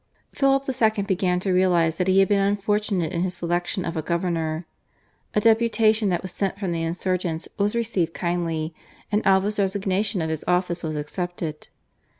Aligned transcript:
Philip 0.33 0.63
II. 0.67 1.03
began 1.03 1.39
to 1.41 1.51
realise 1.51 1.97
that 1.97 2.07
he 2.07 2.21
had 2.21 2.27
been 2.27 2.39
unfortunate 2.39 3.11
in 3.13 3.21
his 3.21 3.35
selection 3.35 3.85
of 3.85 3.95
a 3.95 4.01
governor. 4.01 4.65
A 5.35 5.39
deputation 5.39 6.09
that 6.09 6.23
was 6.23 6.31
sent 6.31 6.57
from 6.59 6.71
the 6.71 6.81
insurgents 6.81 7.47
was 7.59 7.75
received 7.75 8.15
kindly, 8.15 8.73
and 9.11 9.23
Alva's 9.27 9.59
resignation 9.59 10.19
of 10.19 10.31
his 10.31 10.43
office 10.47 10.81
was 10.81 10.95
accepted. 10.95 11.67